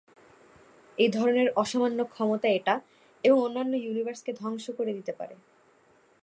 এই 0.97 1.09
ধরনের 1.09 1.47
অসামান্য 1.55 1.99
ক্ষমতা 2.05 2.47
এটা 2.49 2.75
এবং 3.23 3.37
অন্যান্য 3.41 3.73
ইউনিভার্সকে 3.75 4.31
ধ্বংস 4.33 4.65
করে 4.77 4.91
দিতে 4.93 5.13
পারে। 5.13 5.35